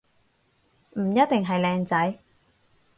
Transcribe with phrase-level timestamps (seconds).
[0.93, 2.17] 唔一定係靚仔